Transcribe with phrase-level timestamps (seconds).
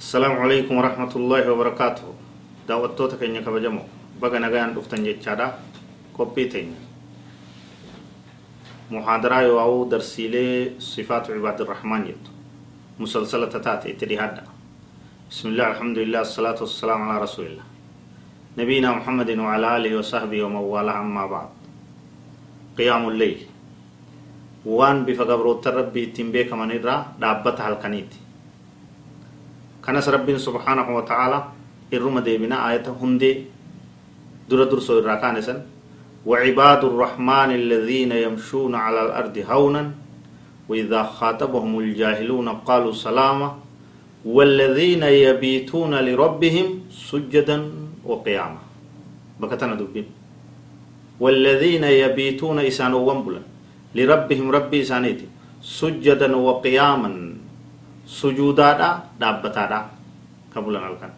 [0.00, 2.08] السلام عليكم ورحمة الله وبركاته.
[2.64, 3.84] دعوتوتا كينيا كبجمو.
[4.16, 5.46] بغا نغان دفتن جيتشادا.
[6.16, 6.80] كوبي تينيا.
[8.90, 12.24] محاضرة يواو درسيلي صفات عباد الرحمن يت
[12.96, 14.44] مسلسلة تاتي اتدهادا
[15.30, 17.66] بسم الله الحمد لله الصلاة والسلام على رسول الله.
[18.56, 21.50] نبينا محمد وعلى آله وصحبه ومن والاه أما بعد.
[22.78, 23.40] قيام الليل.
[24.64, 28.29] bifa gabroota rabbii ittiin beekaman irraa dhaabbata halkaniiti
[29.80, 31.38] kanas rabbiin subhaanahu wa ta'ala
[31.90, 33.46] irruma deebina ayata hundee
[34.48, 35.42] dura dursoo irraa kaane
[36.26, 39.82] وعباد الرحمن الذين يمشون على الأرض هونا
[40.68, 43.48] وإذا خاطبهم الجاهلون قالوا سلاما
[44.24, 47.58] والذين يبيتون لربهم سجدا
[48.04, 48.60] وقياما
[49.40, 50.06] بكتنا دبين
[51.20, 53.42] والذين يبيتون إسان ومبلا
[53.94, 55.26] لربهم ربي سانيتي
[55.62, 57.10] سجدا وقياما
[59.20, 59.78] دابتا دا
[60.54, 61.12] كبولا الكن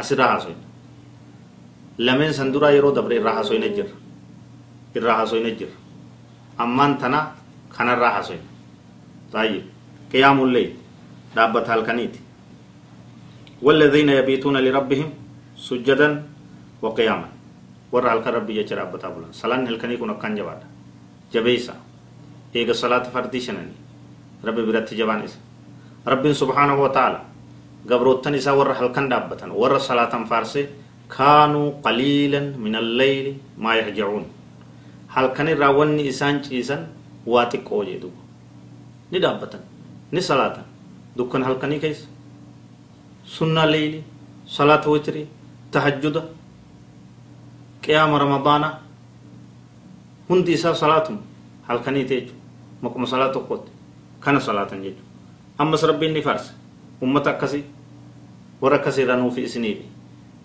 [0.00, 0.60] أسرها حسوين
[2.06, 3.88] لمن سندورا يرو دبر إرها حسوين جر
[4.96, 5.70] إرها حسوين جر
[6.60, 7.20] أمان تنا
[7.74, 8.42] كان إرها حسوين
[9.32, 9.62] طيب
[10.12, 10.70] قيام الليل
[11.36, 12.20] دابتا الكنيتي
[13.66, 15.08] والذين يبيتون لربهم
[15.66, 16.08] سجدا
[16.82, 17.28] وقياما
[17.92, 20.74] ورا الكن ربي يجر أبتا بولا سلان الكني كنا كان جوادا
[21.34, 21.74] jabeeysa
[22.54, 23.78] eega salaata fardii shananii
[24.46, 24.98] rabbi biratti
[26.06, 27.20] rabbiin subhaanahu wa ta'ala
[27.88, 30.68] gabroottan isaa warra halkan dhaabbatan warra salaatan faarse
[31.08, 34.24] kaanuu qaliilan min alleyli maa yahjacuun
[35.16, 36.82] halkan irraa wanni isaan ciisan
[37.26, 38.10] waa xiqqoo jedhu
[39.10, 39.60] ni dhaabbatan
[40.12, 40.64] ni salaatan
[41.16, 42.08] dukkan halkanii keessa
[43.36, 44.00] sunnaa leyli
[44.56, 45.22] salaata witri
[45.70, 46.22] tahajjuda
[47.84, 48.72] qiyaama ramadaanaa
[50.28, 51.16] hundi isaa salaatum
[51.68, 52.40] halkaniiti jechuudha
[52.82, 53.70] makuma salaa tokkotti
[54.20, 55.13] kana salaatan jechuudha
[55.58, 56.50] ammas rabbiin ni faarse
[57.02, 57.64] ummata akkasii
[58.60, 59.84] warra akkasii irraa nuufi isiniifi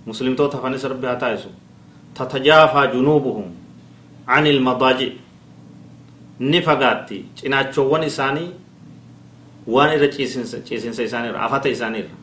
[0.06, 1.50] muslimtoota hafanis rabbi haa taa'isu
[2.14, 3.48] tatajaafaa junuubuhum
[4.30, 5.10] عن المضاجع
[6.40, 8.50] نفقاتي cinaachoowwan isaanii
[9.68, 12.14] waan irra ciisinsa isaaniirra afata isaaniirra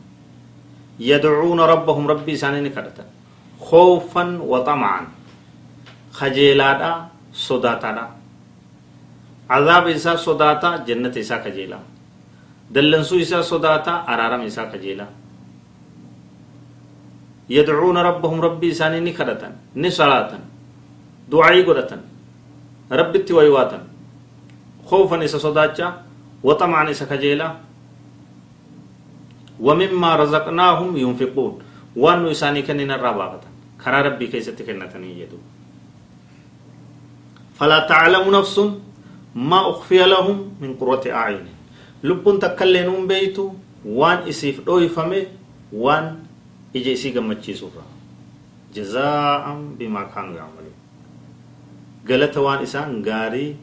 [0.99, 3.05] yadcuuna rabbahum rabbii isaanii ni kadhatan
[3.59, 5.01] خوفا وطمعا
[6.13, 6.91] خجيلادا
[7.47, 8.05] sodaataadha
[9.49, 11.79] عذاب isaa sodaata jannata isaa kajeela
[12.73, 15.07] dallansuu isaa sodaata araarama isaa kajeela
[17.49, 20.31] يدعون ربهم ربي إساني نكرة نصلاة
[21.31, 21.91] دعائي قدة
[22.91, 23.79] ربي التويواتا
[24.83, 25.87] خوفا إسا صداتشا
[26.43, 27.47] وطمعا إسا كجيلا.
[29.59, 31.53] ومما رزقناهم ينفقون.
[31.95, 33.41] وانو إساني كنين الرابعة
[33.79, 35.39] كرا ربي كيسة كنتني يدو
[37.55, 38.59] فلا تعلم نفس
[39.35, 41.56] ما أخفي لهم من قرة أعين.
[42.03, 43.45] تكلنون بيتو
[43.85, 45.21] وان إسيف دوي فمي
[45.73, 46.05] وان
[46.75, 47.85] إجي إسي قمتشي سورة
[48.75, 49.43] جزاء
[49.79, 50.75] بما كانوا يعملون
[52.09, 53.55] قالت وان إسان غاري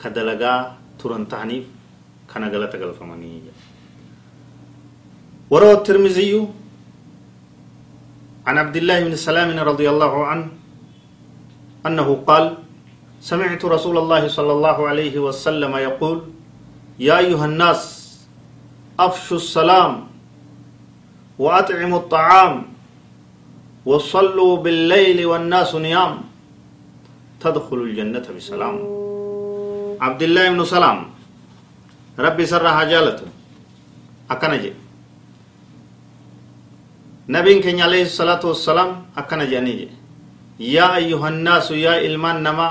[0.00, 0.54] كدلغا
[0.98, 1.64] ترن تعنيف
[2.30, 3.32] كان قالت قال فماني
[5.52, 6.32] وروى الترمذي
[8.46, 10.46] عن عبد الله بن سلام رضي الله عنه
[11.86, 12.44] أنه قال
[13.20, 16.18] سمعت رسول الله صلى الله عليه وسلم يقول
[17.02, 17.82] يا أيها الناس
[18.94, 19.92] أفشوا السلام
[21.38, 22.54] وأطعموا الطعام
[23.90, 26.14] وصلوا بالليل والناس نيام.
[27.42, 28.76] تدخلوا الجنة بسلام.
[29.98, 30.98] عبد الله بن سلام
[32.18, 33.26] ربي سرها جالته
[34.30, 34.72] أكنجي.
[37.28, 39.88] نبي كن عليه الصلاة والسلام أكنجي أنيجي.
[40.60, 42.70] يا أيها الناس يا إلمان نما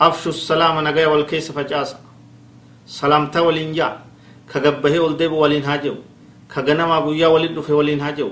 [0.00, 2.05] أفشوا السلام نجاي والكيس فجاسا.
[2.86, 3.98] سلامتا ولين جا
[4.54, 5.94] كجبه ولدب ولين هاجو
[6.54, 8.30] كجنما بويا ولين دفه ولين هاجو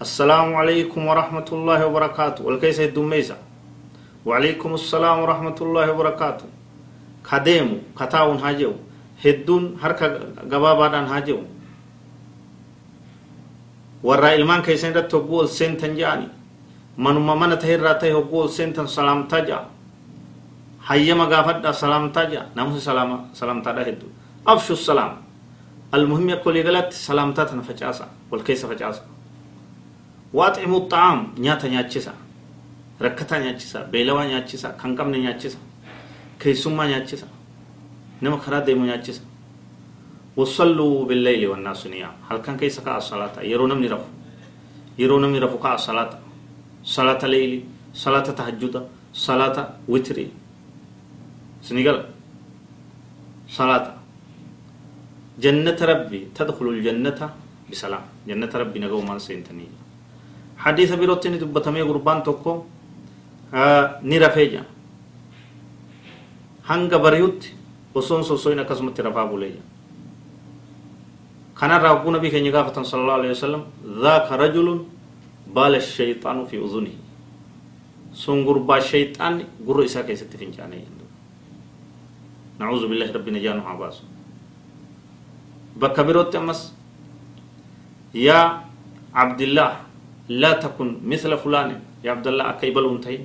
[0.00, 3.36] السلام عليكم ورحمة الله وبركاته والكيس الدميسا
[4.26, 6.46] وعليكم السلام ورحمة الله وبركاته
[7.30, 8.72] كديمو كتاون هاجو
[9.24, 10.06] هدون هركا
[10.52, 11.38] غبابادان هاجو
[14.06, 16.28] warraa ilmaan keessan irratti hogguu ol seentan jedhani
[16.96, 17.98] manuma mana tahe irraa
[18.30, 18.48] ol
[18.86, 19.75] salaamtaa jedha
[20.88, 22.80] hayyama gaafadha salaamtaa jira namusi
[23.40, 24.10] salaamtaadha hedduu
[24.52, 25.12] abshu salaam
[25.92, 29.02] almuhimmi akka waliigalatti salaamtaa tana facaasa wal keessa facaasa
[30.38, 32.12] waaximu xa'aam nyaata nyaachisa
[33.00, 35.58] rakkataa nyaachisa beelawaa nyaachisa kan qabne nyaachisa
[36.42, 37.26] keessummaa nyaachisa
[38.20, 39.22] nama karaa deemu nyaachisa
[40.36, 44.08] wasalluu billayli wannaasu niyaa halkan keessa ka'a salaata yeroo namni rafu
[44.98, 46.16] yeroo namni rafu ka'a salaata
[46.94, 47.58] salaata leyli
[47.92, 48.80] salaata tahajjuda
[49.12, 50.30] salaata witrii
[51.66, 51.98] سنقل
[53.58, 53.86] صلاة
[55.44, 57.20] جنة ربي تدخل الجنة
[57.70, 59.66] بسلام جنة ربي نقو من سينتني
[60.64, 62.52] حديث بيروتني دبتمي قربان توكو
[63.54, 64.62] آه نرفيجا
[67.04, 67.48] bariyutti
[67.94, 69.62] osoon sosoin akkasumatti rafaa buleeyya
[71.54, 73.62] kanarraa hogguu nabii keenya gaafatan sala allahu alehi wasalam
[74.02, 74.80] dhaaka rajulun
[75.54, 76.98] baala shayxaanu fi udunihi
[78.12, 80.82] sun gurbaa shayxaanni gurra isaa keessatti fincaanee
[82.58, 84.02] nacuuzu billahi rabbi najaanu haa baasu
[85.80, 86.72] bakka birootti ammas
[88.14, 88.62] yaa
[89.14, 89.72] cabdillaah
[90.28, 93.22] laa takun misla fulaanin yaa abdallah akka ibaluun tahin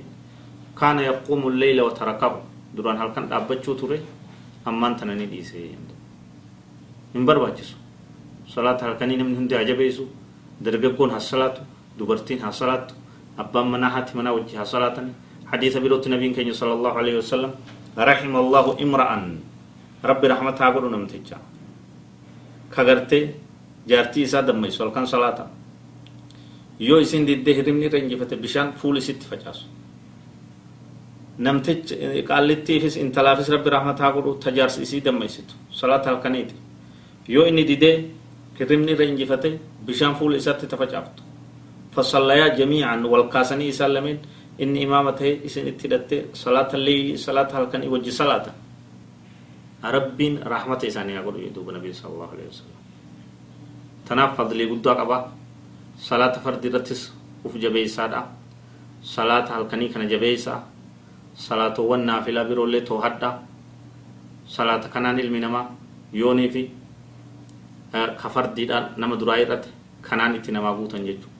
[0.74, 2.36] kaana yaquumu lleyla watarakahu
[2.76, 3.98] duraan halkan dhaabbachuu ture
[4.64, 5.58] ammaan tana ni dhiise
[7.14, 7.76] hin barbaachisu
[8.54, 10.04] salaata halkanii namni hundi ajabeessu
[10.64, 11.60] dargaggoon haa salaatu
[11.98, 12.94] dubartiin haa salaattu
[13.36, 15.12] abbaan manaa haati manaa wajji haa salaatan
[15.52, 16.54] hadiisa birootti nabiin keenya
[17.96, 19.38] rahima allahu imra'an
[20.02, 21.36] rabbi rahmataa godhu namticha
[22.70, 23.34] kagartee
[23.86, 25.46] jaartii isaa dammaysu halkan salaata
[26.80, 29.66] yoo isin diddee hirribni irra injifate bishaan fuul isitti facaasu
[31.38, 31.94] namticha
[32.28, 36.54] qaallittiifis intalaafis rabbi rahmataa godhu tajaarsi isii dammaysitu salaata halkaniiti
[37.28, 37.96] yoo inni didee
[38.58, 41.22] hirribni irra injifate bishaan fuula isaatti tafacaaftu
[41.94, 44.18] fasallayaa jamiican wal kaasanii isaan lameen
[44.62, 48.50] inni imaama ta'e isin itti hidhatte salaata leeyli salaata halkanii wajji salaata
[49.96, 52.78] rabbiin rahmata isaanii haa godhu jedhuuba nabii sallallahu alaihi wasallam
[54.08, 55.16] tanaaf fadlii guddaa qaba
[56.08, 57.02] salaata fardi irrattis
[57.44, 58.20] uf jabeeysaadha
[59.14, 60.60] salaata halkanii kana jabeeysaa
[61.46, 63.30] salaatowwan naafilaa biroollee toohadha
[64.56, 65.66] salaata kanaan ilmi namaa
[66.12, 66.62] yoonii fi
[68.22, 69.68] ka fardiidhaan nama duraa irratti
[70.08, 71.36] kanaan itti namaa guutan jechuudha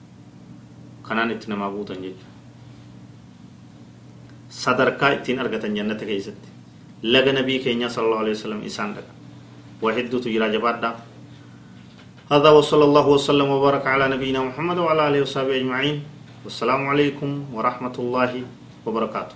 [1.07, 2.32] kanaan itti namaa guutan jechuudha
[4.53, 6.49] sadarkaa ittiin argatan jannata keessatti
[7.15, 8.93] laga nabii keenya sallallahu alaihi wasallam isaan
[9.81, 10.91] waa hedduutu jira jabaadha
[12.33, 15.95] هذا وصلى الله وسلم وبارك على نبينا محمد وعلى اله وصحبه اجمعين
[16.47, 18.31] والسلام عليكم ورحمه الله
[18.87, 19.35] وبركاته